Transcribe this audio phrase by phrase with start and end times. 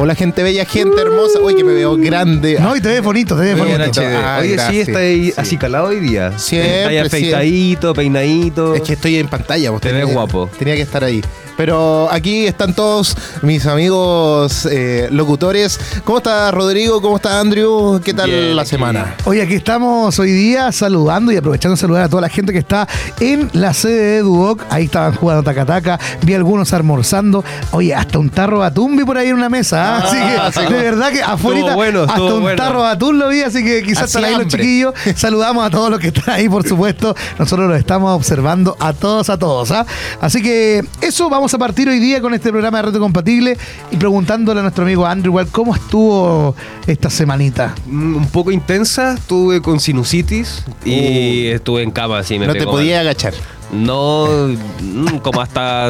[0.00, 1.40] Hola, gente bella, gente hermosa.
[1.40, 2.56] Uy, que me veo grande.
[2.60, 4.00] No, y te ves bonito, te ves bonito.
[4.22, 4.70] Ah, Oye, gracias.
[4.70, 5.34] sí, está ahí Sí.
[5.36, 6.38] así calado hoy día.
[6.38, 8.74] Siempre, Está ahí afeitadito, peinadito.
[8.76, 9.72] Es que estoy en pantalla.
[9.72, 10.48] vos Te ves guapo.
[10.56, 11.20] Tenía que estar ahí.
[11.56, 15.80] Pero aquí están todos mis amigos eh, locutores.
[16.04, 17.02] ¿Cómo está Rodrigo?
[17.02, 18.00] ¿Cómo está Andrew?
[18.04, 19.16] ¿Qué tal Bien, la semana?
[19.24, 22.60] Oye, aquí estamos hoy día saludando y aprovechando de saludar a toda la gente que
[22.60, 22.86] está
[23.18, 24.62] en la sede de Duoc.
[24.70, 27.42] Ahí estaban jugando tacataca, vi algunos almorzando.
[27.72, 29.87] Oye, hasta un tarro de atún vi por ahí en una mesa.
[29.96, 30.46] ¿Ah?
[30.46, 32.56] Así que, de verdad que afuera, bueno, hasta un bueno.
[32.56, 34.58] tarro de atún lo vi, así que quizás están ahí los hambre.
[34.62, 34.94] chiquillos.
[35.16, 37.14] Saludamos a todos los que están ahí, por supuesto.
[37.38, 39.70] Nosotros los estamos observando a todos, a todos.
[39.70, 39.86] ¿ah?
[40.20, 43.56] Así que eso, vamos a partir hoy día con este programa de Reto Compatible
[43.90, 46.54] y preguntándole a nuestro amigo Andrew igual cómo estuvo
[46.86, 47.74] esta semanita.
[47.86, 52.38] Mm, Un poco intensa, estuve con sinusitis y estuve en cama así.
[52.38, 53.06] Me no te podía mal.
[53.08, 53.34] agachar.
[53.72, 54.48] No,
[54.80, 55.88] mm, como hasta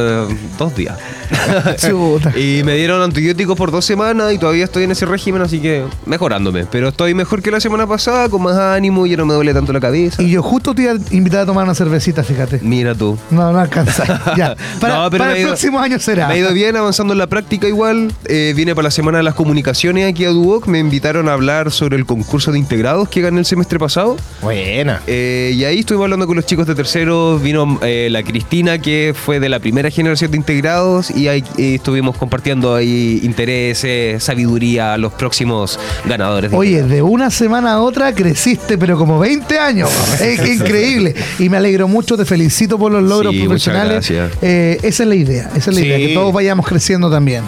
[0.58, 0.98] dos días.
[1.78, 2.32] Chuta.
[2.38, 5.84] y me dieron antibióticos por dos semanas y todavía estoy en ese régimen, así que
[6.06, 6.66] mejorándome.
[6.66, 9.72] Pero estoy mejor que la semana pasada, con más ánimo, ya no me duele tanto
[9.72, 10.22] la cabeza.
[10.22, 12.60] Y yo justo te iba a invitar a tomar una cervecita, fíjate.
[12.62, 13.18] Mira tú.
[13.30, 14.04] No, no alcanza.
[14.36, 14.54] Ya.
[14.80, 16.28] Para, No, pero para el ido- próximo año será.
[16.28, 18.12] Me ha ido bien avanzando en la práctica igual.
[18.26, 20.66] Eh, vine para la semana de las comunicaciones aquí a Duoc.
[20.66, 24.16] Me invitaron a hablar sobre el concurso de integrados que gané el semestre pasado.
[24.42, 25.00] Buena.
[25.06, 27.38] Eh, y ahí estuvimos hablando con los chicos de tercero.
[27.38, 31.10] Vino eh, la Cristina, que fue de la primera generación de integrados.
[31.10, 36.50] Y ahí estuvimos compartiendo ahí intereses, sabiduría a los próximos ganadores.
[36.50, 39.90] de Oye, de una semana a otra creciste, pero como 20 años.
[40.20, 41.14] Es increíble.
[41.38, 44.10] Y me alegro mucho, te felicito por los logros Sí, profesionales.
[44.42, 45.86] Eh, esa es la idea, esa es la Sí.
[45.86, 47.42] idea, que todos vayamos creciendo también.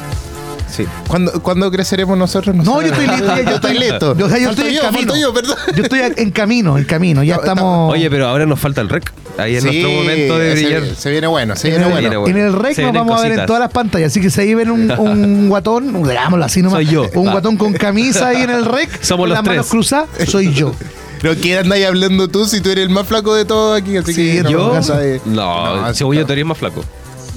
[0.70, 0.86] Sí.
[1.08, 2.54] ¿Cuándo, cuándo creceremos nosotros?
[2.54, 4.16] No, yo estoy listo, yo estoy listo.
[4.16, 4.98] Yo, o sea, yo Falto estoy en camino.
[4.98, 5.56] falto yo, perdón.
[5.76, 7.22] Yo estoy en camino, en camino.
[7.22, 7.92] Ya No, estamos.
[7.92, 9.12] Oye, pero ahora nos falta el rec.
[9.38, 10.82] Ahí es Sí, nuestro momento de se- brillar.
[10.96, 12.00] Se, viene bueno, se en viene el, bueno.
[12.08, 12.38] viene bueno.
[12.38, 14.12] en el rec Se nos vamos a ver en todas las pantallas.
[14.12, 16.76] Así que si ahí ven un, un guatón, digámoslo así nomás.
[16.78, 17.06] Soy yo.
[17.14, 18.90] Un guatón con camisa ahí en el rec.
[19.02, 20.74] Somos con los las manos cruzadas, soy yo.
[21.22, 23.96] Pero ¿qué andáis hablando tú si tú eres el más flaco de todos aquí?
[23.96, 24.80] Así Sí, que no, ¿Yo?
[24.80, 24.80] no.
[25.26, 26.82] No, No, según yo te harías más flaco.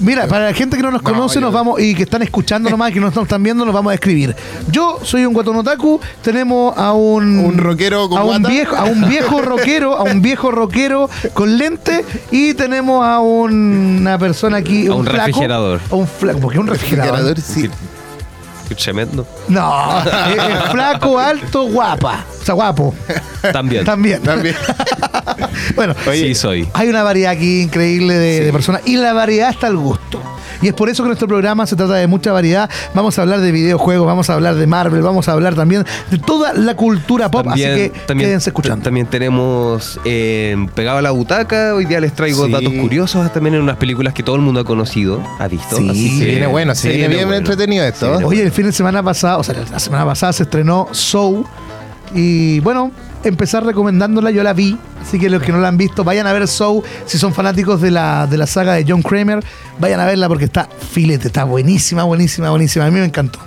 [0.00, 2.22] Mira, para la gente que no nos No, conoce yo- nos vamos y que están
[2.22, 4.34] escuchando nomás, que no nos están viendo, nos vamos a escribir.
[4.70, 8.48] Yo soy un guatón otaku, tenemos a un Un rockero con a un guata.
[8.48, 13.98] viejo, a un viejo rockero, a un viejo rockero con lente y tenemos a un-
[14.00, 15.80] una persona aquí, A un flaco, refrigerador.
[15.90, 17.40] a un flaco, porque un refrigerador.
[17.40, 17.70] sí.
[18.68, 19.26] Qué tremendo.
[19.48, 22.94] No, es, es flaco, alto, guapa, o sea, guapo.
[23.52, 23.84] También.
[23.86, 24.22] También.
[24.22, 24.54] También.
[25.76, 26.68] Bueno, Oye, sí, soy.
[26.74, 30.20] Hay una variedad aquí increíble de, de personas y la variedad está al gusto.
[30.60, 32.68] Y es por eso que nuestro programa se trata de mucha variedad.
[32.94, 36.18] Vamos a hablar de videojuegos, vamos a hablar de Marvel, vamos a hablar también de
[36.18, 37.46] toda la cultura pop.
[37.48, 38.82] así que quédense escuchando.
[38.84, 41.74] También tenemos eh, pegado a la butaca.
[41.74, 42.52] Hoy día les traigo Sí.
[42.52, 45.76] datos curiosos también en unas películas que todo el mundo ha conocido, ha visto.
[45.76, 47.38] Sí, así se que viene bueno, se viene bien bueno.
[47.38, 48.10] entretenido esto.
[48.10, 51.44] Viene Oye, el fin de semana pasado, o sea, la semana pasada se estrenó Soul.
[52.14, 52.92] Y bueno,
[53.24, 54.78] empezar recomendándola, yo la vi.
[55.02, 56.82] Así que los que no la han visto, vayan a ver Soul.
[57.06, 59.44] Si son fanáticos de la, de la saga de John Kramer,
[59.78, 62.86] vayan a verla porque está filete, está buenísima, buenísima, buenísima.
[62.86, 63.40] A mí me encantó.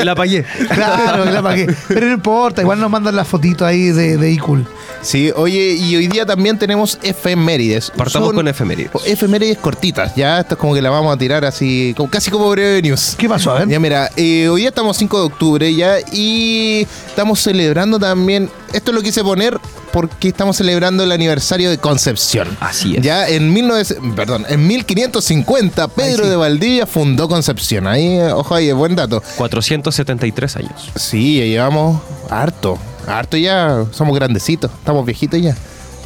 [0.04, 0.44] la apagué.
[0.74, 1.66] claro, la pagué.
[1.88, 4.66] Pero no importa, igual nos mandan las fotitos ahí de, de iCool.
[5.02, 7.90] Sí, oye, y hoy día también tenemos efemérides.
[7.90, 8.90] Partamos Son con efemérides.
[9.06, 10.40] Efemérides cortitas, ya.
[10.40, 13.14] Esto es como que la vamos a tirar así, como- casi como breve news.
[13.18, 13.52] ¿Qué pasó?
[13.52, 13.68] A ver.
[13.68, 18.92] Ya mira, eh, hoy día estamos 5 de octubre ya y estamos celebrando también, esto
[18.92, 19.58] lo quise poner
[19.92, 22.48] porque estamos celebrando el aniversario de Concepción.
[22.60, 23.02] Así es.
[23.02, 26.28] Ya en 19, perdón, en 1550 Pedro Ahí sí.
[26.30, 27.86] de Valdivia fundó Concepción.
[27.86, 29.22] Ahí, eh, ojo ahí, buen dato.
[29.36, 30.90] 473 años.
[30.96, 32.00] Sí, ya llevamos
[32.30, 35.56] harto, harto ya, somos grandecitos, estamos viejitos ya.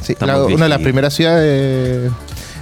[0.02, 2.10] Sí, la- una de las primeras ciudades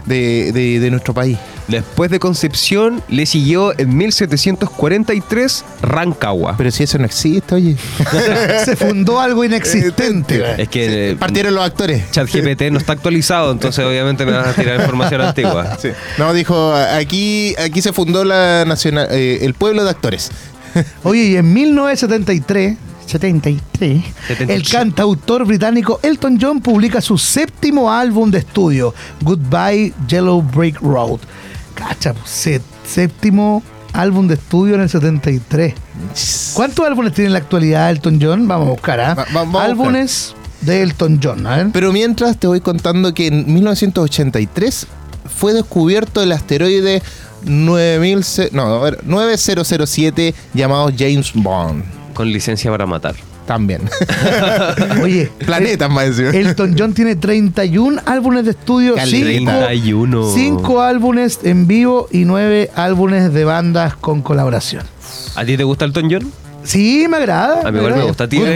[0.07, 1.39] de, de- de nuestro país.
[1.69, 6.55] Después de Concepción, le siguió en 1743 Rancagua.
[6.57, 7.77] Pero si eso no existe, oye.
[8.65, 10.43] Se fundó algo inexistente.
[10.61, 12.11] Es que eh, Partieron los actores.
[12.11, 15.79] ChatGPT no está actualizado, entonces obviamente me vas a tirar información antigua.
[15.81, 15.89] Sí.
[16.19, 20.31] No, dijo, aquí, aquí se fundó la nacional, eh, el pueblo de actores.
[21.05, 22.77] Oye, y en 1973,
[23.07, 24.51] 73, 73.
[24.51, 31.19] el cantautor británico Elton John publica su séptimo álbum de estudio, Goodbye Yellow Brick Road.
[31.75, 33.63] Cacha, pues, sé- séptimo
[33.93, 35.75] álbum de estudio en el 73.
[36.55, 38.49] ¿Cuántos álbumes tiene en la actualidad Elton John?
[38.49, 39.15] Vamos a buscar, ¿ah?
[39.15, 41.69] Va- va- vamos a Álbumes de Elton John, a ver.
[41.73, 44.87] Pero mientras te voy contando que en 1983
[45.37, 47.03] fue descubierto el asteroide
[47.45, 51.85] 9000, ce- no, a ver, 9007 llamado James Bond.
[52.15, 53.15] Con licencia para matar.
[53.47, 53.83] También.
[55.03, 56.31] Oye, Planetas más encima.
[56.31, 59.19] Elton John tiene 31 álbumes de estudio, Caleta.
[59.29, 60.33] 5 31.
[60.35, 64.85] Cinco álbumes en vivo y nueve álbumes de bandas con colaboración.
[65.35, 66.33] ¿A ti te gusta Elton John?
[66.65, 67.67] Sí, me agrada.
[67.67, 68.25] A mí igual me gusta.
[68.25, 68.53] ¿A ti, Goodbye,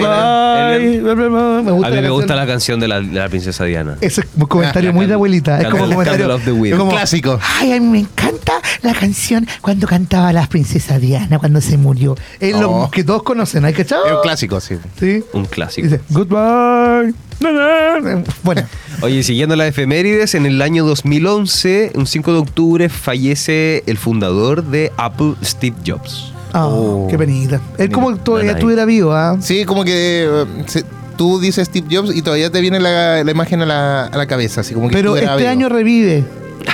[0.76, 1.03] Elian?
[1.05, 1.62] bla, bla, bla.
[1.64, 3.97] Me gusta A mí me gusta la canción de la, de la princesa Diana.
[4.00, 5.61] Ese es un comentario La muy de can- abuelita.
[5.61, 6.35] Es como Candle- comentario.
[6.35, 6.67] Of the Wind.
[6.75, 7.38] es como, Un clásico.
[7.61, 12.17] Ay, a mí me encanta la canción cuando cantaba la princesa Diana cuando se murió.
[12.41, 12.91] Es lo Oh.
[12.91, 14.06] que todos conocen, ¿hay cachado?
[14.06, 14.76] Es un clásico, sí.
[15.00, 15.25] Sí.
[15.32, 15.88] Un clásico.
[15.88, 17.12] Dice, goodbye.
[17.41, 18.23] na, na.
[18.43, 18.62] Bueno,
[19.03, 24.64] Oye, siguiendo las efemérides, en el año 2011, un 5 de octubre, fallece el fundador
[24.64, 26.32] de Apple, Steve Jobs.
[26.52, 27.06] Ah, Oh.
[27.10, 27.60] qué penita.
[27.78, 29.37] Es como que todavía estuviera vivo, ¿ah?
[29.40, 30.84] Sí, como que eh, se-
[31.16, 34.26] tú dices Steve Jobs y todavía te viene la, la imagen a la, a la
[34.26, 35.48] cabeza, así como que Pero este vivo.
[35.48, 36.25] año revive.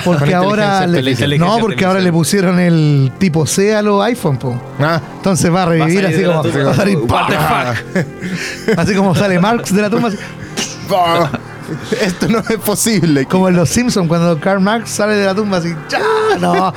[0.03, 4.59] Porque ahora le, no, porque ahora le pusieron el tipo C a los iPhone, po.
[4.79, 6.63] Ah, Entonces va a revivir Va a así como tumba.
[6.65, 8.81] va a salir, What the ¡pah!
[8.81, 10.17] así como sale Marx de la tumba, así,
[12.01, 13.25] esto no es posible.
[13.25, 15.99] como en los Simpsons cuando Karl Marx sale de la tumba así, ¡ya!
[16.39, 16.73] No.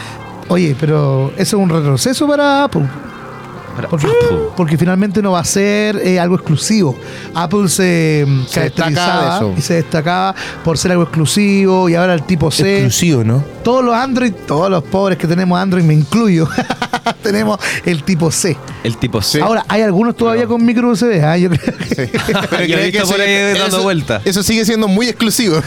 [0.48, 2.86] Oye, pero eso es un retroceso para Apple.
[3.74, 4.08] Para- Porque,
[4.56, 6.96] porque finalmente no va a ser eh, algo exclusivo.
[7.34, 9.54] Apple se, mm, Se caracterizaba eso.
[9.56, 10.34] y se destacaba
[10.64, 12.76] por ser algo exclusivo y ahora el tipo C.
[12.76, 13.44] Exclusivo, ¿no?
[13.62, 16.48] Todos los Android, todos los pobres que tenemos Android, me incluyo,
[17.22, 18.56] tenemos el tipo C.
[18.84, 19.40] El tipo C.
[19.40, 21.22] Ahora, hay algunos todavía con micro USB.
[21.24, 21.36] ¿ah?
[21.36, 22.06] Yo creo que-
[22.50, 24.20] Pero Yo he visto por ahí dando eso- vuelta.
[24.24, 25.60] Eso sigue siendo muy exclusivo.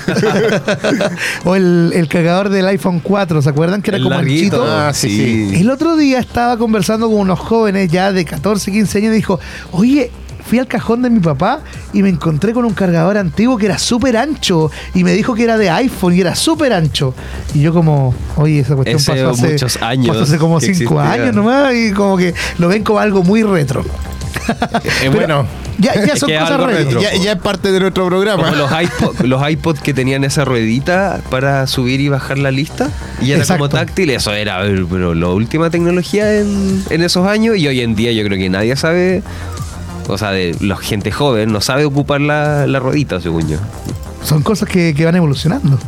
[1.45, 3.81] o el, el cargador del iPhone 4, ¿se acuerdan?
[3.81, 4.57] Que era El como larguito.
[4.61, 4.77] anchito.
[4.79, 5.61] Ah, sí, sí.
[5.61, 9.39] El otro día estaba conversando con unos jóvenes ya de 14, 15 años y dijo,
[9.71, 10.11] oye,
[10.49, 11.59] fui al cajón de mi papá
[11.93, 15.43] y me encontré con un cargador antiguo que era súper ancho y me dijo que
[15.43, 17.13] era de iPhone y era súper ancho.
[17.53, 20.73] Y yo como, oye, esa cuestión Ese pasó hace, muchos años pasó hace como que
[20.73, 21.11] 5 existía.
[21.11, 23.85] años nomás y como que lo ven como algo muy retro.
[25.03, 25.45] Eh, bueno,
[25.77, 26.99] Ya, ya Es son es cosas retro.
[27.01, 28.43] ya, ya es parte de nuestro programa.
[28.45, 32.89] Como los iPod, los iPod que tenían esa ruedita para subir y bajar la lista.
[33.21, 34.09] Y era como táctil.
[34.09, 37.57] Eso era eh, pero la última tecnología en, en esos años.
[37.57, 39.21] Y hoy en día yo creo que nadie sabe.
[40.09, 43.57] O sea, de la gente joven no sabe ocupar la, la ruedita, según yo.
[44.21, 45.79] Son cosas que, que van evolucionando.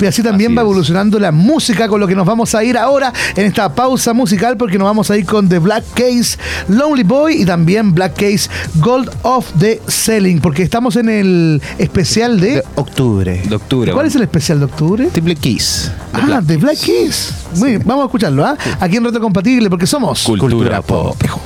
[0.00, 0.66] Y así también Así va es.
[0.66, 4.56] evolucionando la música, con lo que nos vamos a ir ahora en esta pausa musical,
[4.56, 6.38] porque nos vamos a ir con The Black Case,
[6.68, 12.38] Lonely Boy y también Black Case, Gold of the Selling, porque estamos en el especial
[12.38, 12.50] de.
[12.52, 13.42] De octubre.
[13.48, 13.92] De octubre.
[13.92, 15.08] ¿Cuál es el especial de octubre?
[15.12, 15.90] Triple Kiss.
[16.12, 17.32] Ah, The Black Keys.
[17.56, 18.56] Muy bien, vamos a escucharlo, ¿ah?
[18.78, 20.22] Aquí en Reto Compatible, porque somos.
[20.22, 21.10] Cultura pop.
[21.14, 21.40] Espejo.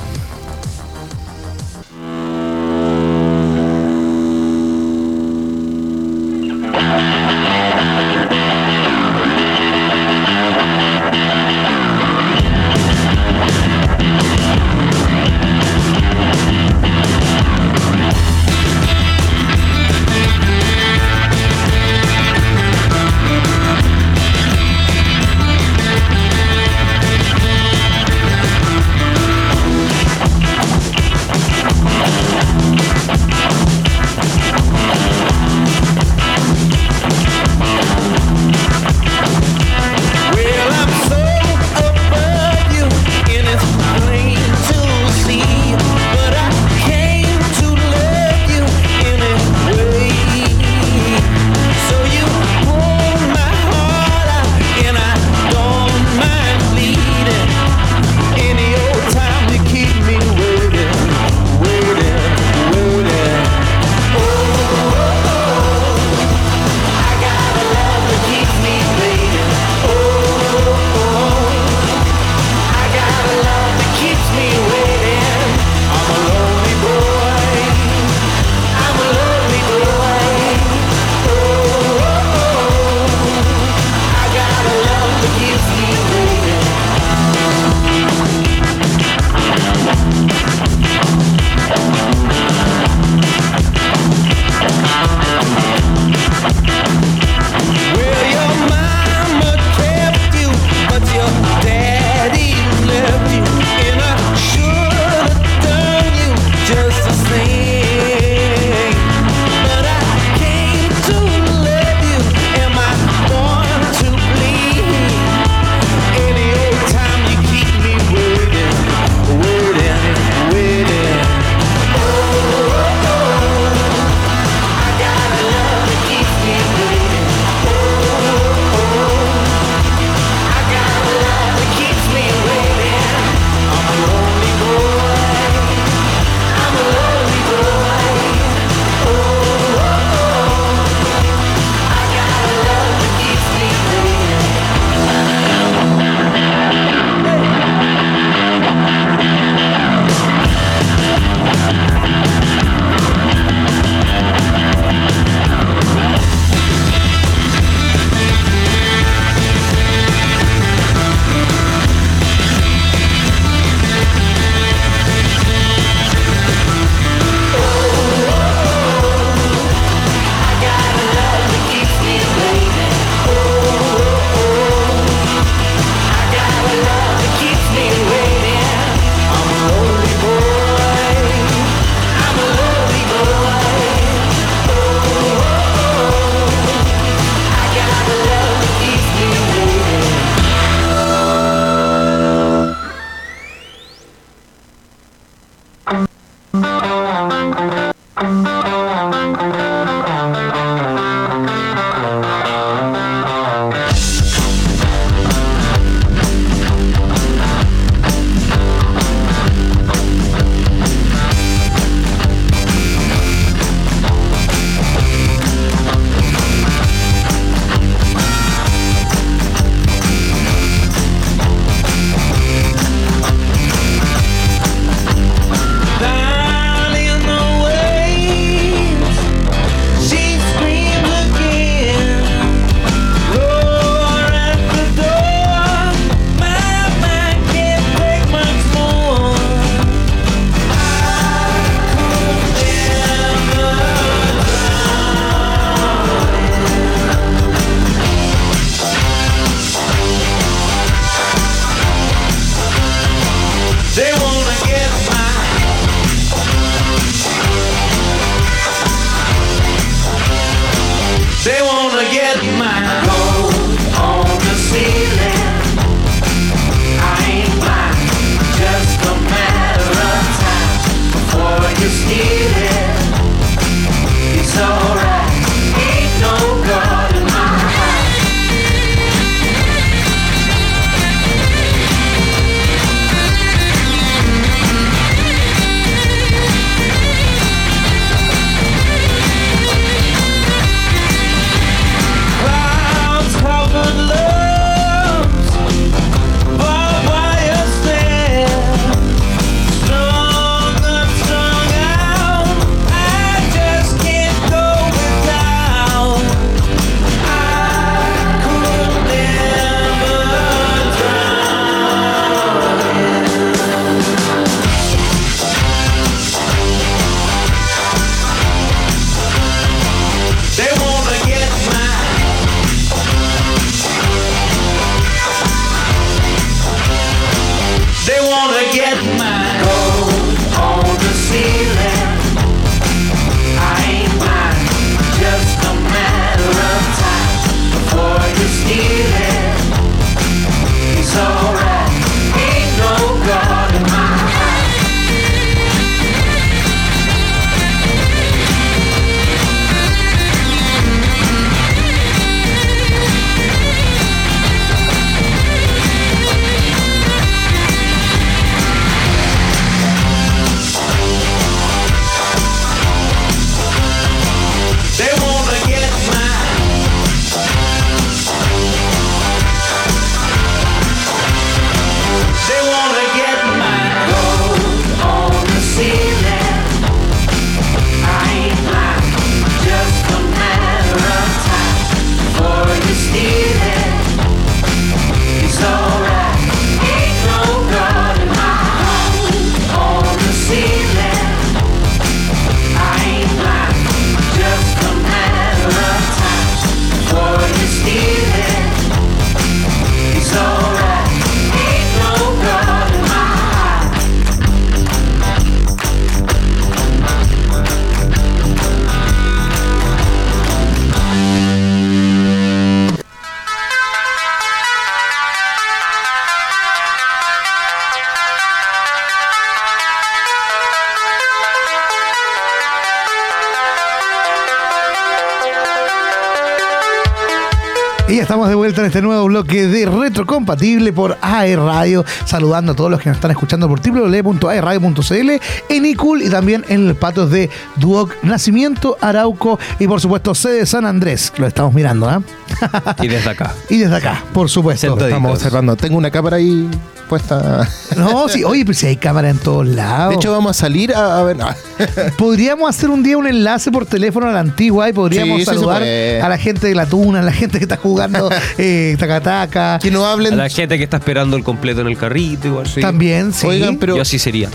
[428.65, 432.03] Vuelta en este nuevo bloque de Retrocompatible por AE Radio.
[432.25, 435.29] Saludando a todos los que nos están escuchando por www.aeradio.cl
[435.69, 440.65] en iCool y también en los patos de Duoc Nacimiento, Arauco y por supuesto sede
[440.65, 441.31] San Andrés.
[441.37, 442.23] Lo estamos mirando, ¿ah?
[443.03, 443.53] Y desde acá.
[443.69, 444.97] Y desde acá, por supuesto.
[444.97, 445.75] Estamos observando.
[445.75, 446.67] Tengo una cámara ahí
[447.07, 447.67] puesta.
[447.95, 450.09] No, sí, oye, pues si hay cámara en todos lados.
[450.09, 451.37] De hecho, vamos a salir a, a ver.
[452.17, 455.81] podríamos hacer un día un enlace por teléfono a la antigua y podríamos Sí, saludar
[455.81, 459.79] a la gente de la tuna, a la gente que está jugando eh, tacataca.
[459.81, 460.37] que no A hablen.
[460.37, 462.67] la gente que está esperando el completo en el carrito, igual.
[462.67, 462.81] Sí.
[462.81, 463.47] También, sí.
[463.47, 464.49] Oigan, pero Yo así sería.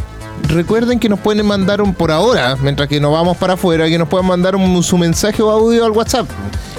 [0.48, 3.98] recuerden que nos pueden mandar un por ahora, mientras que nos vamos para afuera, que
[3.98, 6.26] nos puedan mandar un, su mensaje o audio al WhatsApp.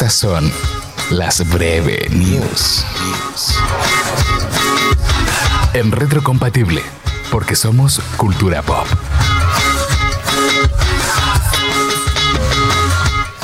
[0.00, 0.50] Estas son
[1.10, 2.82] las breve news.
[5.74, 6.82] En retrocompatible,
[7.30, 8.86] porque somos cultura pop.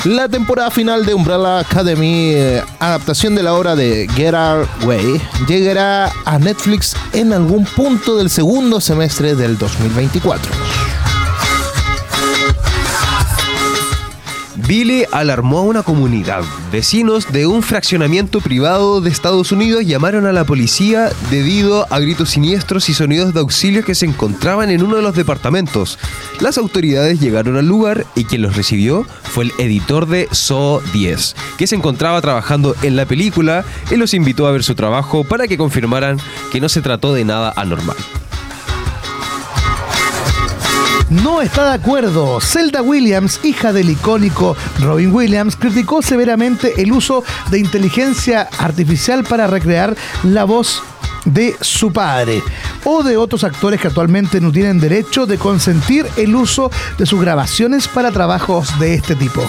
[0.05, 5.21] La temporada final de Umbrella Academy, eh, adaptación de la obra de Get Our Way,
[5.47, 10.51] llegará a Netflix en algún punto del segundo semestre del 2024.
[14.67, 16.43] Billy alarmó a una comunidad.
[16.73, 22.31] Vecinos de un fraccionamiento privado de Estados Unidos llamaron a la policía debido a gritos
[22.31, 25.97] siniestros y sonidos de auxilio que se encontraban en uno de los departamentos.
[26.41, 31.35] Las autoridades llegaron al lugar y quien los recibió fue el editor de Saw 10,
[31.57, 35.47] que se encontraba trabajando en la película y los invitó a ver su trabajo para
[35.47, 36.19] que confirmaran
[36.51, 37.95] que no se trató de nada anormal.
[41.23, 42.39] No está de acuerdo.
[42.41, 49.47] Zelda Williams, hija del icónico Robin Williams, criticó severamente el uso de inteligencia artificial para
[49.47, 50.83] recrear la voz
[51.25, 52.41] de su padre
[52.85, 57.19] o de otros actores que actualmente no tienen derecho de consentir el uso de sus
[57.19, 59.41] grabaciones para trabajos de este tipo.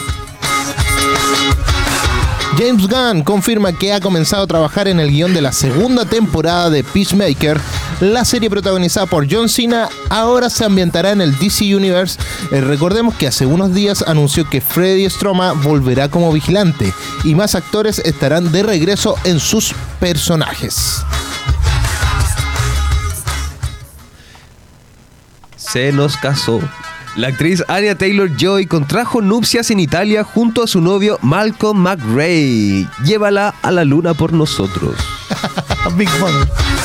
[2.59, 6.71] James Gunn confirma que ha comenzado a trabajar en el guion de la segunda temporada
[6.71, 7.61] de Peacemaker.
[8.01, 12.19] La serie protagonizada por John Cena ahora se ambientará en el DC Universe.
[12.53, 16.93] Eh, recordemos que hace unos días anunció que Freddy Stroma volverá como vigilante
[17.25, 21.03] y más actores estarán de regreso en sus personajes.
[25.71, 26.61] se nos casó.
[27.17, 32.87] La actriz Anya Taylor Joy contrajo nupcias en Italia junto a su novio Malcolm McRae.
[33.05, 34.95] Llévala a la luna por nosotros.
[35.97, 36.78] Big Money.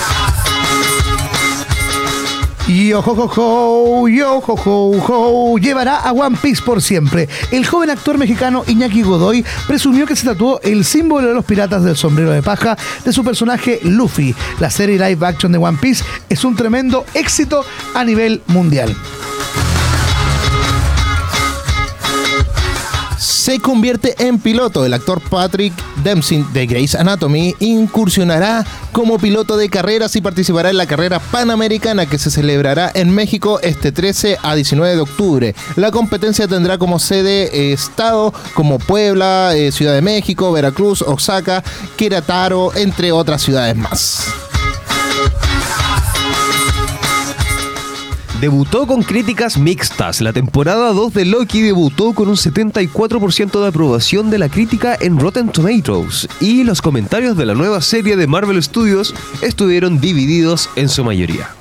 [2.68, 7.28] Yo ho ho ho, yo ho llevará a One Piece por siempre.
[7.52, 11.84] El joven actor mexicano Iñaki Godoy presumió que se tatuó el símbolo de los piratas
[11.84, 14.34] del sombrero de paja de su personaje Luffy.
[14.60, 18.96] La serie live action de One Piece es un tremendo éxito a nivel mundial.
[23.44, 24.86] Se convierte en piloto.
[24.86, 30.78] El actor Patrick Dempsey de Grey's Anatomy incursionará como piloto de carreras y participará en
[30.78, 35.56] la carrera panamericana que se celebrará en México este 13 a 19 de octubre.
[35.76, 41.66] La competencia tendrá como sede eh, estado como Puebla, eh, Ciudad de México, Veracruz, Osaka,
[41.98, 44.53] Querétaro, entre otras ciudades más.
[48.44, 50.20] Debutó con críticas mixtas.
[50.20, 55.18] La temporada 2 de Loki debutó con un 74% de aprobación de la crítica en
[55.18, 56.28] Rotten Tomatoes.
[56.42, 61.56] Y los comentarios de la nueva serie de Marvel Studios estuvieron divididos en su mayoría.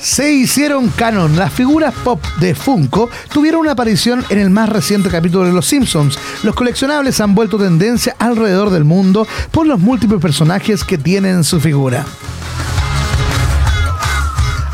[0.00, 1.34] se hicieron canon.
[1.34, 5.66] Las figuras pop de Funko tuvieron una aparición en el más reciente capítulo de Los
[5.66, 6.18] Simpsons.
[6.42, 11.58] Los coleccionables han vuelto tendencia alrededor del mundo por los múltiples personajes que tienen su
[11.58, 12.04] figura.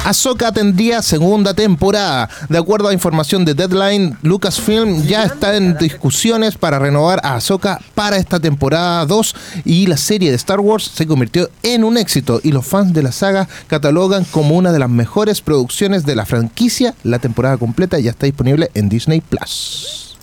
[0.04, 2.28] Ahsoka tendría segunda temporada.
[2.48, 7.80] De acuerdo a información de Deadline, Lucasfilm ya está en discusiones para renovar a Ahsoka
[7.94, 9.34] para esta temporada 2
[9.64, 13.02] y la serie de Star Wars se convirtió en un éxito y los fans de
[13.02, 16.94] la saga catalogan como una de las mejores producciones de la franquicia.
[17.02, 20.16] La temporada completa ya está disponible en Disney Plus.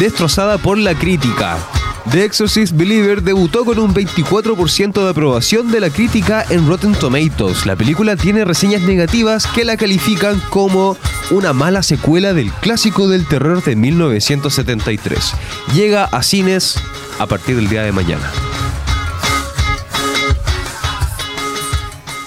[0.00, 1.58] Destrozada por la crítica.
[2.10, 7.66] The Exorcist Believer debutó con un 24% de aprobación de la crítica en Rotten Tomatoes.
[7.66, 10.96] La película tiene reseñas negativas que la califican como
[11.30, 15.32] una mala secuela del clásico del terror de 1973.
[15.74, 16.76] Llega a cines
[17.18, 18.30] a partir del día de mañana.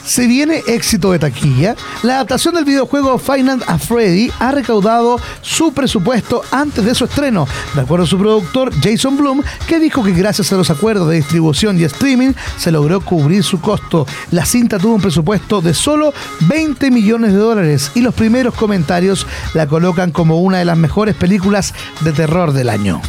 [0.08, 1.76] Se viene éxito de taquilla.
[2.02, 7.46] La adaptación del videojuego Final a Freddy ha recaudado su presupuesto antes de su estreno,
[7.76, 11.18] de acuerdo a su productor Jason Bloom, que dijo que gracias a los acuerdos de
[11.18, 14.08] distribución y streaming se logró cubrir su costo.
[14.32, 16.14] La cinta tuvo un presupuesto de solo
[16.48, 21.16] 20 millones de dólares y los primeros comentarios la colocan como una de las mejores
[21.16, 23.02] películas de terror del año.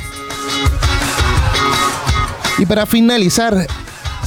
[2.59, 3.69] Y para finalizar,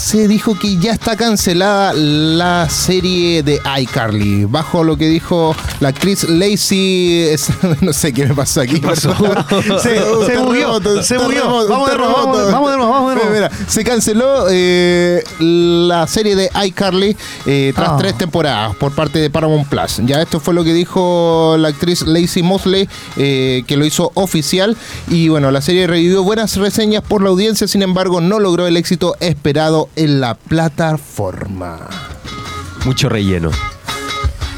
[0.02, 4.46] se dijo que ya está cancelada la serie de iCarly.
[4.46, 7.30] Bajo lo que dijo la actriz Lacey.
[7.30, 7.50] es-
[7.82, 8.78] no sé qué me pasó aquí.
[8.78, 9.14] pasó?
[9.82, 12.14] Se- se terremoto, se terremoto, Vamos de nuevo,
[12.52, 13.32] vamos de- nuevo, vamos de nuevo.
[13.32, 17.98] Mira, se canceló eh, la serie de iCarly eh, tras Ah.
[18.00, 20.02] tres temporadas por parte de Paramount Plus.
[20.06, 24.76] Ya esto fue lo que dijo la actriz Lacey Mosley, eh, que lo hizo oficial.
[25.10, 28.78] Y bueno, la serie recibió buenas reseñas por la audiencia, sin embargo, no logró el
[28.78, 31.80] éxito esperado en la plataforma.
[32.86, 33.52] Mucho relleno.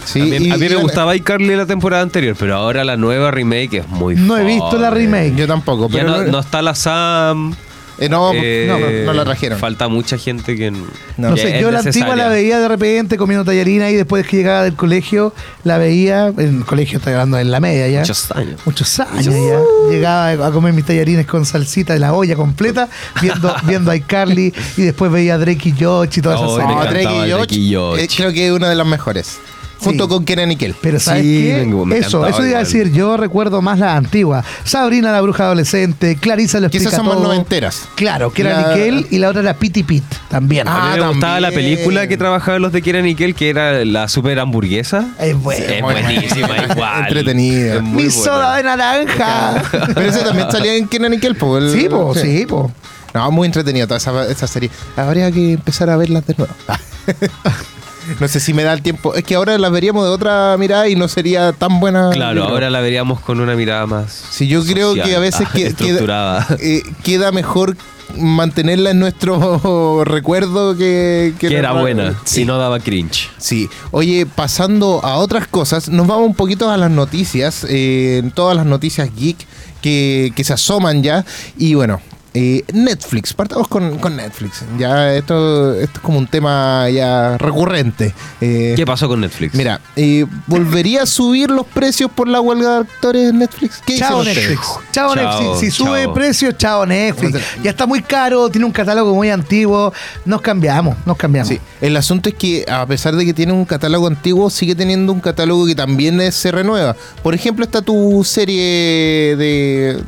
[0.05, 2.55] Sí, a mí, y- a mí y me bueno, gustaba iCarly la temporada anterior, pero
[2.55, 5.33] ahora la nueva remake es muy No he visto la remake.
[5.35, 7.55] Yo tampoco, Ya pero no, no, no está la Sam.
[7.99, 9.59] Eh, no, eh, no, no, no la trajeron.
[9.59, 10.71] Falta mucha gente que.
[11.17, 14.25] No que sé, es yo la antigua la veía de repente comiendo tallarina y después
[14.27, 17.99] que llegaba del colegio, la veía, en el colegio estoy hablando en la media ya.
[18.01, 18.59] Muchos años.
[18.65, 19.59] Muchos años ya.
[19.91, 22.89] Llegaba a comer mis tallarines con salsita de la olla completa,
[23.21, 26.57] viendo, viendo a iCarly y después veía a Drake y Josh y todas esas Oh,
[26.57, 27.99] No, encantaba Drake y Josh.
[27.99, 29.39] eh, creo que es una de las mejores.
[29.83, 30.09] Junto Sí.
[30.09, 30.75] con Kenan y Kel.
[30.81, 31.65] Pero ¿sabes Sí, qué?
[31.65, 32.63] me- eso, encantaba eso iba a igual.
[32.65, 34.43] decir, yo recuerdo más la antigua.
[34.63, 37.25] Sabrina la bruja adolescente, Clarisa lo explica esas son más todo.
[37.27, 37.83] noventeras.
[37.95, 40.67] Claro, era La- Nickel y la otra era Pity Pit también.
[40.67, 41.75] Ah, a mí me gustaba la también.
[41.75, 45.07] película que trabajaban los de Kieran Nickel, que era la super hamburguesa.
[45.19, 45.65] es bueno.
[45.65, 46.63] Es Muy buenísima, buena.
[46.73, 47.01] igual.
[47.03, 47.75] Entretenida.
[47.75, 48.23] Es muy Mi buena.
[48.23, 49.63] soda de naranja.
[49.93, 52.71] Pero ese también salía en Kenan y Kel, po, el- sí, po, sí, po.
[53.13, 54.71] No, muy entretenida toda esa, esa serie.
[54.97, 56.53] Habría que empezar a verlas de nuevo.
[58.19, 59.13] no sé si me da el tiempo.
[59.15, 62.09] Es que ahora las veríamos de otra mirada y no sería tan buena.
[62.11, 64.11] Claro, ahora la veríamos con una mirada más.
[64.31, 67.75] Sí, yo creo que a veces ah, que- queda, eh, queda mejor
[68.17, 71.33] mantenerla en nuestro recuerdo que...
[71.39, 72.41] que era buena Sí.
[72.41, 73.29] y no daba cringe.
[73.37, 78.55] Sí, oye, pasando a otras cosas, nos vamos un poquito a las noticias, eh, todas
[78.55, 79.37] las noticias geek
[79.81, 81.25] que, que se asoman ya.
[81.57, 82.01] Y bueno,
[82.33, 84.63] eh, Netflix, partamos con, con Netflix.
[84.77, 88.13] Ya esto, esto es como un tema ya recurrente.
[88.41, 89.53] Eh, ¿Qué pasó con Netflix?
[89.53, 93.81] Mira, eh, ¿volvería a subir los precios por la huelga de actores en Netflix?
[93.85, 94.61] ¿Qué Chao Netflix.
[94.91, 95.59] Chao Chao, Netflix.
[95.59, 96.13] Si sube chao.
[96.13, 97.39] precios, chao Netflix.
[97.61, 99.93] Ya está muy caro, tiene un catálogo muy antiguo.
[100.25, 101.49] Nos cambiamos, nos cambiamos.
[101.49, 105.13] Sí, el asunto es que a pesar de que tiene un catálogo antiguo, sigue teniendo
[105.13, 106.95] un catálogo que también se renueva.
[107.21, 110.03] Por ejemplo, está tu serie de...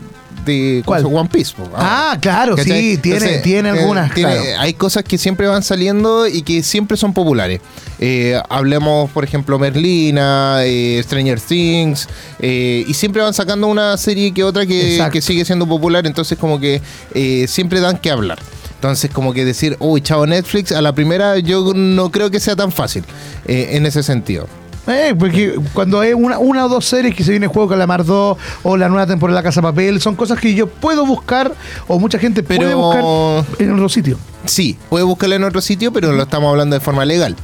[0.46, 1.06] de ¿Cuál?
[1.06, 1.54] One Piece.
[1.56, 1.70] po.
[1.76, 2.80] Ah, claro, ¿Cachai?
[2.82, 4.14] sí, tiene, Entonces, tiene eh, algunas.
[4.14, 4.60] tiene- claro.
[4.62, 7.62] Hay cosas que siempre van saliendo y que siempre son populares.
[8.00, 12.08] Eh, hablemos, por ejemplo, Merlina, eh, Stranger Things,
[12.42, 16.60] y siempre van sacando una serie que otra que, que sigue siendo popular, entonces como
[16.60, 16.82] que
[17.48, 18.40] siempre dan que hablar.
[18.76, 22.56] Entonces como que decir, uy, chavo Netflix, a la primera yo no creo que sea
[22.56, 23.04] tan fácil
[23.48, 24.48] eh, en ese sentido.
[24.88, 28.38] Eh, porque cuando hay una, una o dos series que se viene Juego Calamar 2
[28.64, 31.52] o la nueva temporada de La Casa de Papel, son cosas que yo puedo buscar
[31.88, 34.18] o mucha gente puede Pero- buscar en otro sitio.
[34.46, 37.36] Sí, puede buscarla en otro sitio, pero lo estamos hablando de forma legal.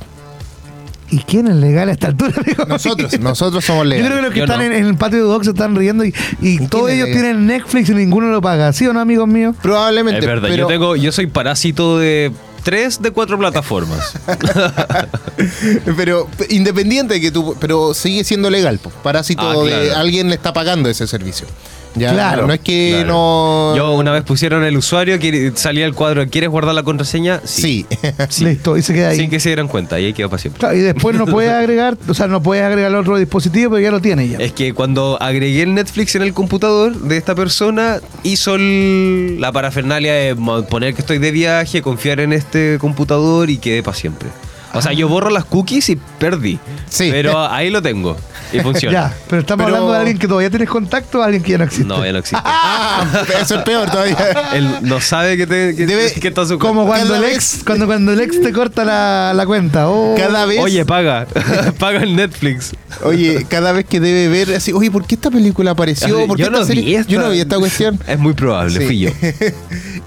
[1.10, 2.32] ¿Y quién es legal a esta altura?
[2.46, 2.64] amigo?
[2.66, 4.08] Nosotros, nosotros somos Yo legales.
[4.12, 4.66] creo que los que Yo están no.
[4.66, 7.22] en, en el patio de Doc se están riendo y, y todos ellos legal?
[7.24, 8.72] tienen Netflix y ninguno lo paga.
[8.72, 9.56] ¿Sí o no, amigos míos?
[9.62, 10.20] Probablemente.
[10.22, 12.32] Es verdad, pero, yo tengo, yo soy parásito de
[12.64, 14.14] tres de cuatro plataformas.
[15.98, 20.54] pero independiente de que tú, pero sigue siendo legal, parásito Ah, de alguien le está
[20.54, 21.48] pagando ese servicio.
[21.96, 23.08] Ya, Claro, no es que Claro.
[23.08, 23.74] no.
[23.76, 25.18] Yo una vez pusieron el usuario,
[25.56, 27.42] salía el cuadro, ¿quieres guardar la contraseña?
[27.44, 27.86] Sí.
[28.30, 28.46] Sí.
[28.46, 29.18] Listo, y se queda ahí.
[29.18, 30.60] Sin que se dieran cuenta, y ahí quedó para siempre.
[30.60, 33.92] Claro, y después no puedes agregar, o sea, no puedes agregar otro dispositivo, pero ya
[33.92, 34.38] lo tiene ya.
[34.38, 39.52] Es que cuando agregué el Netflix en el computador de esta persona, hizo el- la
[39.52, 40.36] parafernalia de
[40.70, 44.30] poner que estoy de viaje, confiar en este computador y quedé para siempre.
[44.74, 46.58] O sea, yo borro las cookies y perdí.
[46.90, 47.10] Sí.
[47.12, 48.16] Pero ahí lo tengo
[48.52, 48.94] y funciona.
[49.10, 51.58] Ya, pero estamos Pero- hablando de alguien que todavía tienes contacto o alguien que ya
[51.58, 51.86] no existe.
[51.86, 52.42] No, ya no existe.
[52.46, 53.06] ah,
[53.42, 54.18] eso es peor todavía.
[54.54, 57.64] Él no sabe que, te, que, Debe- que está su Como cuando el vez- ex,
[57.66, 59.90] cuando, cuando el ex te corta la, la cuenta.
[59.90, 60.16] Oh.
[60.18, 60.60] Cada vez.
[60.60, 61.28] Oye, paga.
[61.80, 62.72] paga el Netflix.
[63.04, 66.28] Oye, cada vez que debe ver así, oye, ¿por qué esta película apareció?
[66.28, 68.00] ¿Por qué yo, esta no serie- vi esta, Yo no vi esta cuestión.
[68.08, 68.86] Es muy probable, Sí.
[68.86, 69.10] fui yo.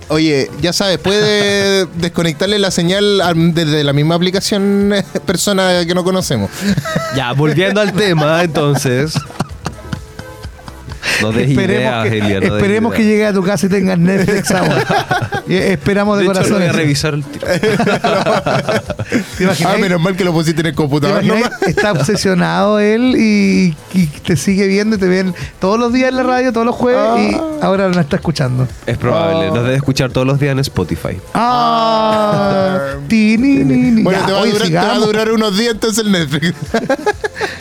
[0.08, 5.94] Oye, ya sabes, puede desconectarle la señal al- desde la misma aplicación eh, persona que
[5.94, 6.50] no conocemos.
[7.16, 9.14] Ya, volviendo al tema, entonces.
[11.22, 13.12] No des Esperemos, ideas, que, Elia, no des esperemos que ideas.
[13.12, 15.42] llegue a tu casa y tengas Netflix ahora.
[15.48, 16.58] Esperamos de, De hecho, lo corazón.
[16.58, 17.46] voy a revisar el tiro.
[19.38, 19.74] ¿Te imaginas?
[19.74, 21.22] Ah, menos mal que lo pusiste en el ¿Te computador.
[21.24, 21.50] imaginas?
[21.62, 26.16] Está obsesionado él y, y te sigue viendo y te ven todos los días en
[26.16, 28.66] la radio, todos los jueves y ahora no está escuchando.
[28.86, 29.54] Es probable, Oh.
[29.54, 31.18] nos debe escuchar todos los días en Spotify.
[31.34, 34.02] Ah, ti, ni, ni, ni.
[34.02, 36.12] Bueno, Ya, te, va a oye, durar, te va a durar unos días entonces el
[36.12, 36.54] Netflix.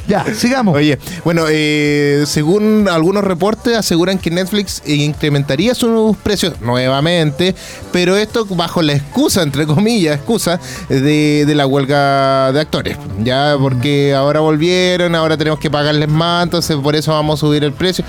[0.05, 0.75] Ya, sigamos.
[0.75, 7.55] Oye, bueno, eh, según algunos reportes aseguran que Netflix incrementaría sus precios nuevamente,
[7.91, 12.97] pero esto bajo la excusa, entre comillas, excusa de, de la huelga de actores.
[13.23, 17.63] Ya, porque ahora volvieron, ahora tenemos que pagarles más, entonces por eso vamos a subir
[17.63, 18.05] el precio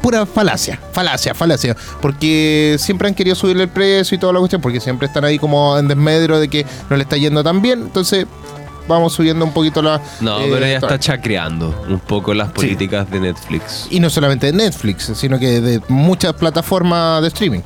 [0.00, 1.76] pura falacia, falacia, falacia.
[2.00, 5.38] Porque siempre han querido subirle el precio y toda la cuestión, porque siempre están ahí
[5.38, 7.82] como en desmedro de que no le está yendo tan bien.
[7.82, 8.26] Entonces,
[8.88, 10.00] vamos subiendo un poquito la.
[10.20, 13.86] No, eh, pero ella está chacreando un poco las políticas de Netflix.
[13.90, 17.60] Y no solamente de Netflix, sino que de muchas plataformas de streaming.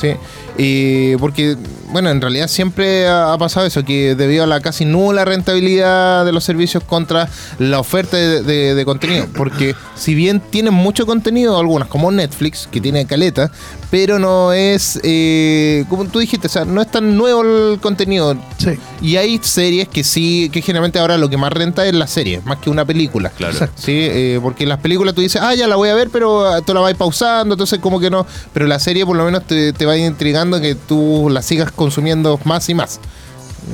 [0.00, 0.12] Sí.
[0.58, 1.56] Y porque,
[1.88, 6.24] bueno, en realidad siempre ha ha pasado eso, que debido a la casi nula rentabilidad
[6.26, 9.26] de los servicios contra la oferta de, de- de contenido.
[9.34, 13.50] Porque si bien tienen mucho contenido, algunas como Netflix, que tiene caleta,
[13.92, 18.34] pero no es, eh, como tú dijiste, o sea, no es tan nuevo el contenido.
[18.56, 18.70] Sí.
[19.02, 22.40] Y hay series que sí, que generalmente ahora lo que más renta es la serie,
[22.46, 23.28] más que una película.
[23.28, 23.52] Claro.
[23.52, 23.82] Exacto.
[23.82, 26.62] Sí, eh, porque las películas tú dices, ah, ya la voy a ver, pero ah,
[26.62, 28.26] tú la vas pausando, entonces como que no.
[28.54, 32.40] Pero la serie por lo menos te, te va intrigando que tú la sigas consumiendo
[32.44, 32.98] más y más.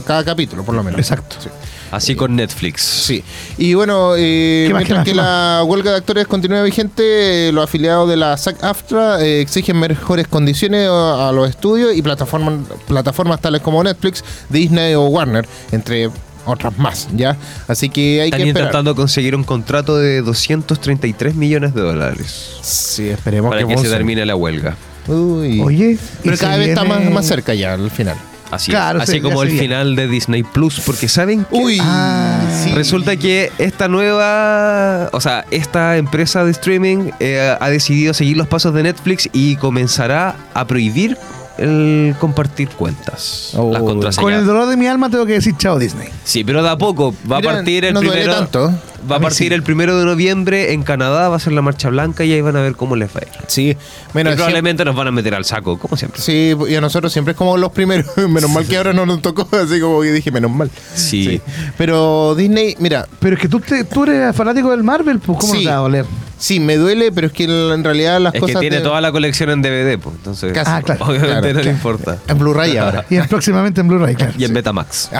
[0.04, 0.98] Cada capítulo, por lo menos.
[0.98, 1.36] Exacto.
[1.38, 1.48] Sí.
[1.90, 2.82] Así con Netflix.
[2.82, 3.22] Sí.
[3.56, 7.64] Y bueno, eh, ¿Qué más, mientras que la huelga de actores continúa vigente, eh, los
[7.64, 13.40] afiliados de la SAG-AFTRA eh, exigen mejores condiciones a, a los estudios y plataformas, plataformas
[13.40, 16.10] tales como Netflix, Disney o Warner, entre
[16.46, 17.36] otras más, ¿ya?
[17.66, 18.66] Así que hay Están que esperar.
[18.68, 24.24] intentando conseguir un contrato de 233 millones de dólares Sí, esperemos para que se termine
[24.24, 24.76] la huelga.
[25.06, 25.60] Uy.
[25.60, 28.16] Oye, y Pero cada vez está más, más cerca ya al final.
[28.50, 32.40] Así, Claro, así sí, como el final de Disney Plus, porque saben que Uy, Ah,
[32.64, 32.72] sí.
[32.72, 38.46] Resulta que esta nueva, o sea, esta empresa de streaming eh, ha decidido seguir los
[38.48, 41.16] pasos de Netflix y comenzará a prohibir
[41.58, 43.72] el compartir cuentas, Oh.
[43.72, 44.22] las contraseñas.
[44.24, 46.08] Con el dolor de mi alma tengo que decir chao Disney.
[46.24, 48.34] Sí, pero de a poco va Mira, a partir el no primero.
[48.34, 48.72] tanto.
[49.10, 49.54] Va a partir sí.
[49.54, 52.56] el primero de noviembre en Canadá, va a ser la marcha blanca y ahí van
[52.56, 53.28] a ver cómo les va a ir.
[53.46, 53.76] Sí, y
[54.12, 56.20] siempre- probablemente nos van a meter al saco, como siempre.
[56.20, 58.06] sí, y a nosotros siempre es como los primeros.
[58.28, 60.70] menos mal que ahora no nos tocó, así como que dije, menos mal.
[60.94, 61.40] Sí.
[61.76, 65.52] Pero Disney, mira, Pero es que tú, te- tú eres fanático del Marvel, pues ¿cómo
[65.54, 65.60] Sí.
[65.60, 66.04] no te va a doler?
[66.38, 68.60] Sí, me duele, pero es que en realidad las Es que cosas.
[68.60, 70.70] tiene de- toda la colección en DVD, pues, entonces Casi.
[70.72, 71.04] Ah, claro.
[71.06, 72.18] obviamente Claro, no le importa.
[72.28, 73.04] En Blu-ray ahora.
[73.10, 74.32] Y en- próximamente en Blu-ray, claro.
[74.38, 75.10] Y en Betamax.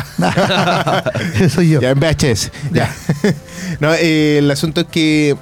[1.40, 1.80] Eso soy yo.
[1.80, 2.50] Ya en VHS.
[2.72, 2.94] Ya.
[3.80, 5.36] no, eh, el asunto es que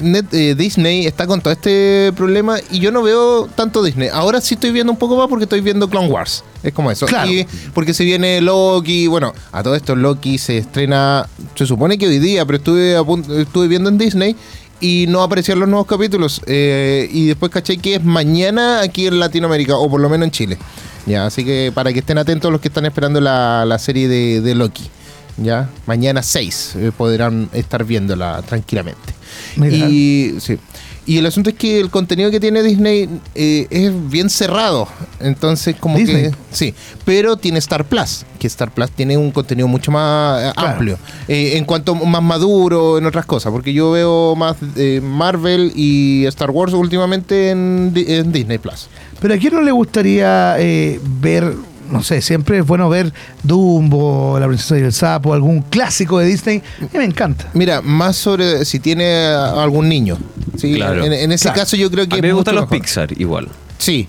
[0.00, 4.08] Net- eh, Disney está con todo este problema y yo no veo tanto Disney.
[4.08, 6.42] Ahora sí estoy viendo un poco más porque estoy viendo Clone Wars.
[6.62, 7.04] Es como eso.
[7.06, 7.30] Claro.
[7.30, 9.06] Y porque se viene Loki.
[9.06, 13.04] Bueno, a todo esto Loki se estrena, se supone que hoy día, pero estuve, a
[13.04, 14.34] punto- estuve viendo en Disney
[14.82, 16.42] y no aparecían los nuevos capítulos.
[16.46, 20.30] Eh, y después caché que es mañana aquí en Latinoamérica, o por lo menos en
[20.32, 20.58] Chile.
[21.06, 24.40] Ya, así que para que estén atentos los que están esperando la, la serie de,
[24.40, 24.90] de Loki.
[25.38, 29.14] Ya, mañana 6 eh, podrán estar viéndola tranquilamente.
[29.56, 30.58] Y, sí.
[31.06, 34.86] Y el asunto es que el contenido que tiene Disney eh, es bien cerrado.
[35.20, 36.30] Entonces, como Disney.
[36.30, 36.36] que.
[36.52, 40.68] Sí, pero tiene Star Plus, que Star Plus tiene un contenido mucho más eh, Claro.
[40.70, 40.98] amplio.
[41.28, 43.50] Eh, en cuanto más maduro, en otras cosas.
[43.52, 48.88] Porque yo veo más eh, Marvel y Star Wars últimamente en, en Disney Plus.
[49.20, 51.54] Pero a quién no le gustaría eh, ver,
[51.92, 56.26] no sé, siempre es bueno ver Dumbo, La Princesa y el Sapo, algún clásico de
[56.26, 56.62] Disney.
[56.80, 57.48] A mí me encanta.
[57.54, 60.18] Mira, más sobre si tiene algún niño.
[60.56, 61.04] Sí, Claro.
[61.04, 61.60] en, en ese Claro.
[61.60, 62.78] caso yo creo que A mí me gustan los mejor.
[62.78, 63.48] Pixar igual.
[63.78, 64.08] Sí.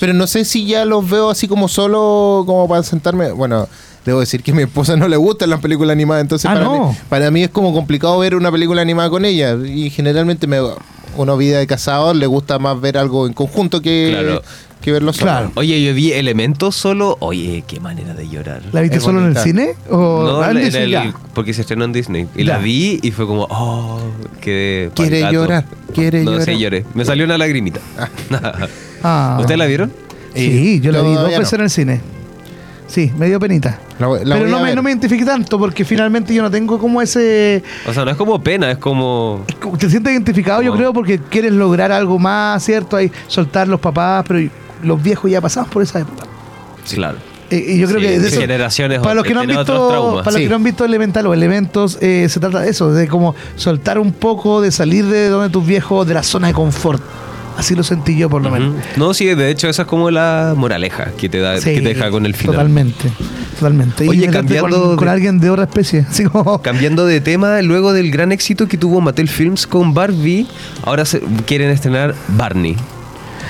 [0.00, 3.30] Pero no sé si ya los veo así como solo, como para sentarme.
[3.30, 3.68] Bueno,
[4.04, 6.64] debo decir que a mi esposa no le gustan las películas animadas, entonces Ah, para,
[6.64, 6.88] no.
[6.90, 9.54] mí, para mí es como complicado ver una película animada con ella.
[9.64, 10.58] Y generalmente me
[11.16, 14.42] una vida de casado le gusta más ver algo en conjunto que, Claro.
[14.82, 15.30] Que verlo solo.
[15.30, 15.52] Claro.
[15.54, 17.16] Oye, yo vi Elementos solo.
[17.20, 18.60] Oye, qué manera de llorar.
[18.72, 19.42] ¿La viste Es solo en el bonita.
[19.44, 19.74] cine?
[19.88, 22.28] ¿O No, en, el- porque se estrenó en Disney.
[22.34, 22.54] Y Ya.
[22.54, 24.00] la vi y fue como, oh,
[24.40, 25.32] qué Quiere palgato.
[25.34, 25.64] llorar,
[25.94, 26.46] quiere no, llorar.
[26.46, 26.84] sí lloré.
[26.94, 27.80] Me salió una lagrimita.
[29.02, 29.36] Ah.
[29.40, 29.92] ¿Ustedes la vieron?
[30.34, 31.58] Sí, yo la vi dos Todavía veces no.
[31.58, 32.00] en el cine.
[32.86, 33.78] Sí, me dio penita.
[33.98, 34.76] La voy- la Pero voy no a me, ver.
[34.76, 37.62] no me identifiqué tanto porque finalmente yo no tengo como ese...
[37.86, 39.44] O sea, no es como pena, es como.
[39.78, 42.96] Te sientes identificado yo creo porque quieres lograr algo más, ¿cierto?
[42.96, 44.40] Hay soltar los papás, pero
[44.82, 46.26] los viejos ya pasamos por esa época.
[46.92, 47.18] Claro.
[47.50, 50.20] Eh, y yo creo Sí, que de eso- generaciones para los que no han visto
[50.24, 53.08] para los que no han visto Elemental o Elementos eh, se trata de eso de
[53.08, 57.02] como soltar un poco de salir de donde tus viejos de la zona de confort
[57.58, 58.74] así lo sentí yo por lo menos.
[58.96, 61.88] No, sí, de hecho, esa es como la moraleja que te da, Sí, que te
[61.90, 62.54] deja con el final.
[62.56, 63.10] totalmente
[63.58, 67.20] totalmente Oye, y cambiando con, con de- alguien de otra especie así como Cambiando de
[67.20, 70.46] tema, luego del gran éxito que tuvo Mattel Films con Barbie,
[70.84, 72.76] ahora se- quieren estrenar Barney.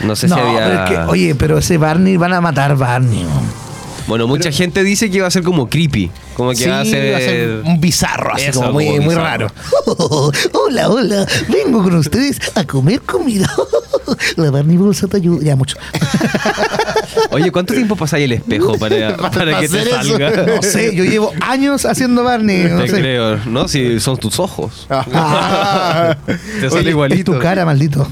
[0.03, 0.59] No sé no, si había.
[0.67, 3.63] pero es que, oye pero ese Barney van a matar Barney ¿no?
[4.09, 6.11] Bueno, mucha gente dice que va a ser como creepy.
[6.35, 7.15] Como que Sí, va a ser.
[7.15, 9.47] va a ser un bizarro, así Eso, como muy, como muy bizarro.
[9.47, 9.53] raro.
[10.67, 11.27] hola, hola.
[11.49, 13.49] Vengo con ustedes a comer comida.
[14.37, 15.43] La Barney Bolsa te ayuda.
[15.45, 15.77] Ya mucho.
[17.31, 19.91] Oye, ¿cuánto tiempo pasáis el espejo para, Para para que te eso.
[19.91, 20.31] salga?
[20.47, 22.65] No sé, yo llevo años haciendo Barney.
[22.71, 22.99] No Te sé.
[23.01, 23.69] creo, ¿no?
[23.69, 24.87] Si son tus ojos.
[24.91, 26.17] Ah.
[26.61, 27.33] Te sale Es igualito.
[27.33, 28.07] tu cara, maldito.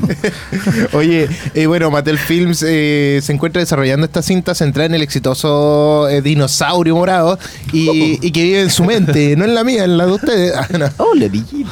[0.93, 6.09] Oye, eh, bueno, Mattel Films eh, se encuentra desarrollando esta cinta centrada en el exitoso
[6.09, 7.39] eh, dinosaurio morado
[7.73, 10.55] y, y que vive en su mente, no en la mía, en la de ustedes.
[10.57, 10.89] Ah, no.
[10.99, 11.71] Hola, Villito.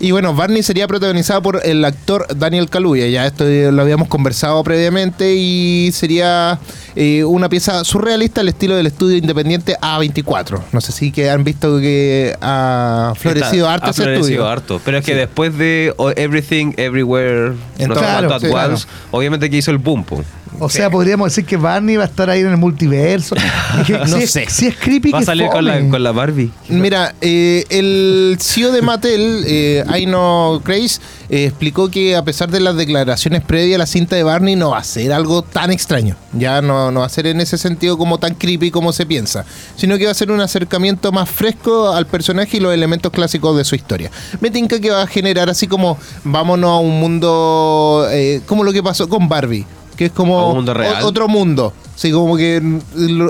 [0.00, 2.97] Y bueno, Barney sería protagonizado por el actor Daniel Kaluuya.
[3.06, 6.58] Ya esto lo habíamos conversado previamente y sería
[6.96, 10.60] eh, una pieza surrealista al estilo del estudio independiente A24.
[10.72, 14.48] No sé si que han visto que ha florecido Está- harto ha ese florecido estudio.
[14.48, 14.80] harto.
[14.84, 19.48] Pero es que después de oh, Everything, Everywhere, En no claro, at sí, once, obviamente
[19.50, 20.04] que hizo el boom.
[20.04, 20.22] po.
[20.58, 23.34] O sea, podríamos decir que Barney va a estar ahí en el multiverso.
[23.88, 24.46] No si es- sé.
[24.48, 26.50] Si es creepy, Va a salir con la, con la Barbie.
[26.68, 32.60] Mira, eh, el CEO de Mattel, eh, Aino Grace, eh, explicó que a pesar de
[32.60, 36.16] las declaraciones previas, la cinta de Barney no va a ser algo tan extraño.
[36.32, 39.44] Ya no, no va a ser en ese sentido como tan creepy como se piensa,
[39.76, 43.56] sino que va a ser un acercamiento más fresco al personaje y los elementos clásicos
[43.56, 44.10] de su historia.
[44.40, 48.72] Me tinca que va a generar así como vámonos a un mundo eh, como lo
[48.72, 49.66] que pasó con Barbie.
[49.98, 51.02] Que es como A un mundo real.
[51.02, 51.72] o- otro mundo.
[51.96, 52.62] Sí, como que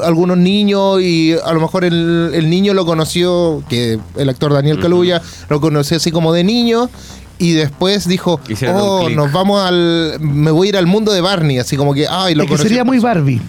[0.05, 4.79] algunos niños y a lo mejor el, el niño lo conoció, que el actor Daniel
[4.79, 6.91] Kaluuya lo conoció así como de niño
[7.39, 11.23] y después dijo, Hicieron oh, nos vamos al, me voy a ir al mundo de
[11.23, 13.07] Barney, así como que, ay, lo Es que sería muy eso".
[13.07, 13.41] Barbie.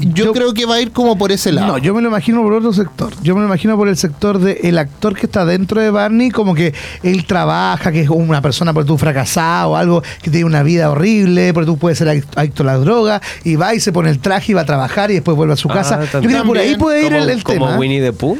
[0.00, 1.66] Yo, yo- creo que va a ir como por ese lado.
[1.68, 3.12] No, yo me lo imagino por otro sector.
[3.22, 6.30] Yo me lo imagino por el sector del el actor que está dentro de Barney,
[6.30, 10.44] como que él trabaja, que es una persona por tú fracasada o algo que tiene
[10.46, 13.80] una vida horrible, porque tú puedes ser adicto adicto a la droga, y va y
[13.80, 16.00] se pone el traje y va a trabajar y después vuelve a su Ah, casa.
[16.04, 17.78] Yo creo que por ahí puede ir como, el, el como tema.
[17.78, 18.38] Winnie the Pooh.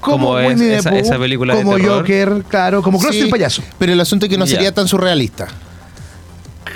[0.00, 1.72] como como es Winnie the esa- Pooh, esa película como.
[1.78, 3.62] Joker, claro, como Cross Sí, el payaso.
[3.78, 5.48] Pero el asunto es que no sería tan surrealista.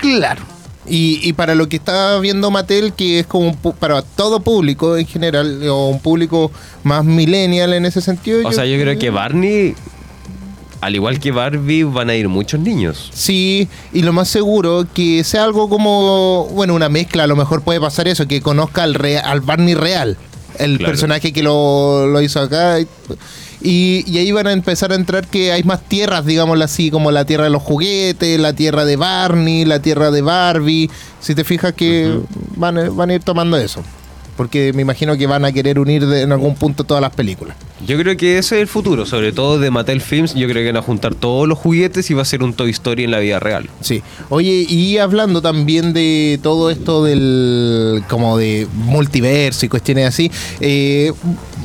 [0.01, 0.43] Claro.
[0.89, 5.07] Y, y para lo que está viendo Mattel, que es como para todo público en
[5.07, 6.51] general, o un público
[6.85, 8.47] más millennial en ese sentido.
[8.47, 9.75] O sea, yo creo que Barney,
[10.81, 13.11] al igual que Barbie, van a ir muchos niños.
[13.13, 17.63] Sí, y lo más seguro que sea algo como, bueno, una mezcla, a lo mejor
[17.63, 20.17] puede pasar eso, que conozca al, rea- al Barney real,
[20.59, 20.93] el Claro.
[20.93, 22.79] personaje que lo, lo hizo acá.
[22.79, 22.87] Y,
[23.63, 27.25] y ahí van a empezar a entrar que hay más tierras, digámoslo así, como la
[27.25, 30.91] tierra de los juguetes, la tierra de Barney, la tierra de Barbie.
[31.21, 32.19] Si te fijas que
[32.57, 33.83] van, a- van a ir tomando eso.
[34.37, 37.57] Porque me imagino que van a querer unir de- en algún punto todas las películas.
[37.87, 40.35] Yo creo que ese es el futuro, sobre todo de Mattel Films.
[40.35, 42.69] Yo creo que van a juntar todos los juguetes y va a ser un Toy
[42.71, 43.71] Story en la vida real.
[43.81, 44.03] Sí.
[44.29, 50.31] Oye, y hablando también de todo esto del como de multiverso y cuestiones así,
[50.61, 51.13] eh,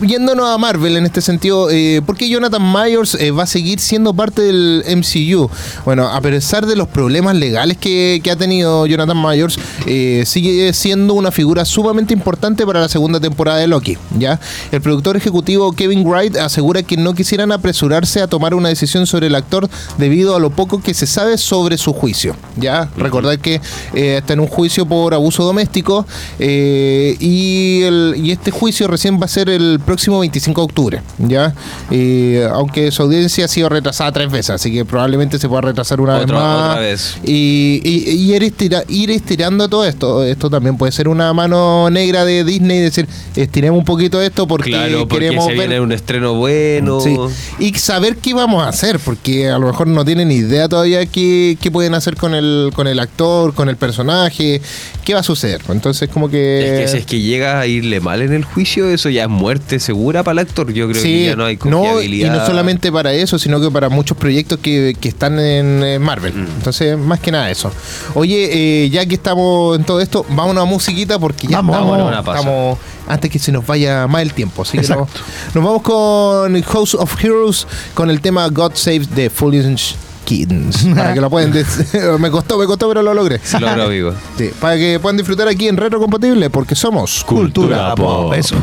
[0.01, 3.79] yéndonos a Marvel en este sentido, eh, ¿por qué Jonathan Myers eh, va a seguir
[3.79, 5.49] siendo parte del MCU?
[5.85, 11.13] Bueno, a pesar de los problemas legales que, ha tenido Jonathan Myers, eh, sigue siendo
[11.13, 14.39] una figura sumamente importante para la segunda temporada de Loki, ¿ya?
[14.71, 19.27] El productor ejecutivo Kevin Wright asegura que no quisieran apresurarse a tomar una decisión sobre
[19.27, 22.89] el actor debido a lo poco que se sabe sobre su juicio, ¿ya?
[22.95, 23.59] Recordar que
[23.93, 26.05] está en un juicio por abuso doméstico
[26.39, 31.53] y, y este juicio recién va a ser el próximo 25 de octubre, ¿ya?
[31.91, 35.99] Eh, aunque su audiencia ha sido retrasada tres veces, así que probablemente se pueda retrasar
[35.99, 36.69] una Otra- vez más.
[36.69, 37.17] otra vez.
[37.25, 40.23] Y, y- y ir, estira- ir estirando todo esto.
[40.23, 44.69] Esto también puede ser una mano negra de Disney decir, estiremos un poquito esto porque,
[44.71, 45.81] claro, porque queremos se ver...
[45.81, 47.01] un estreno bueno.
[47.01, 47.17] Sí.
[47.59, 51.57] Y saber qué vamos a hacer, porque a lo mejor no tienen idea todavía qué,
[51.59, 54.61] qué pueden hacer con el, con el actor, con el personaje,
[55.03, 55.61] qué va a suceder.
[55.69, 56.61] Entonces como que...
[56.61, 59.29] Es que si es que llega a irle mal en el juicio, eso ya es
[59.29, 60.71] muerte segura para el actor.
[60.71, 62.33] Yo creo que ya no hay y confiabilidad.
[62.33, 66.33] no solamente para eso, sino que para muchos proyectos que, que están en Marvel.
[66.33, 66.47] Mm.
[66.57, 67.71] Entonces, más que nada eso.
[68.13, 72.23] Oye, eh, ya que estamos en todo esto, vámonos a musiquita porque ya Vamos, estamos,
[72.23, 72.39] pausa.
[72.39, 72.77] estamos
[73.07, 74.61] antes que se nos vaya más el tiempo.
[74.61, 75.07] Así que Exacto.
[75.45, 80.85] nos, nos vamos con House of Heroes con el tema God Save the Foolish Kittens.
[80.95, 81.51] para que lo puedan...
[81.51, 83.39] des- me costó, me costó, pero lo logré.
[83.43, 84.13] Se logró, amigo.
[84.37, 88.33] Sí, para que puedan disfrutar aquí en Retro Compatible porque somos Cultura Pop.
[88.33, 88.55] Eso.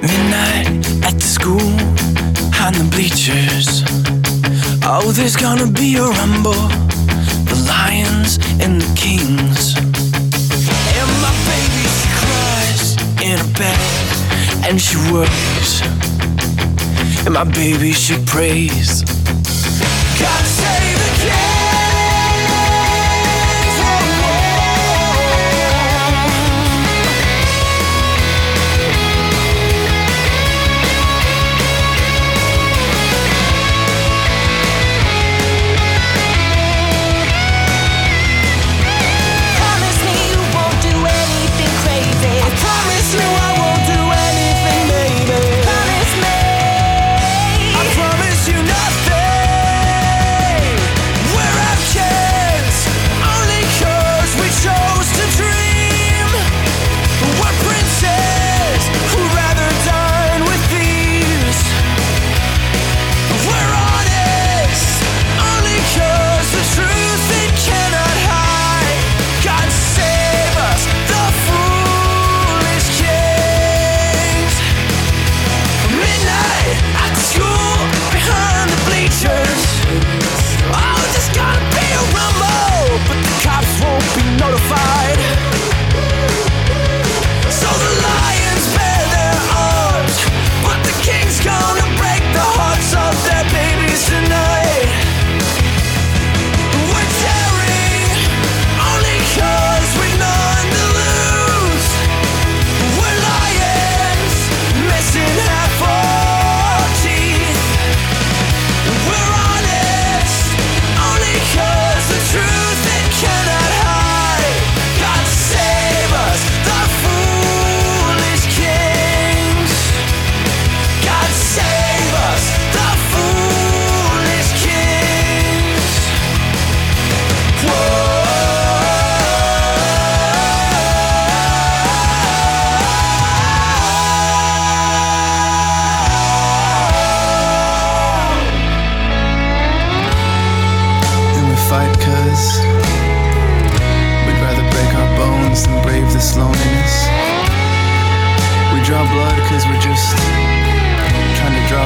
[0.00, 0.68] Midnight
[1.04, 1.70] at the school,
[2.62, 3.82] on the bleachers.
[4.84, 6.68] Oh, there's gonna be a rumble.
[7.50, 9.74] The lions and the kings.
[10.98, 12.96] And my baby, she cries
[13.26, 15.82] in her bed, and she worries.
[17.26, 19.02] And my baby, she prays.
[20.22, 20.44] God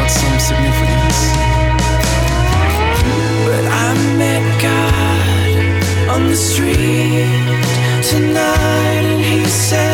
[0.02, 1.20] got some significance.
[3.46, 3.88] But I
[4.18, 7.62] met God on the street
[8.10, 9.91] tonight, and he said.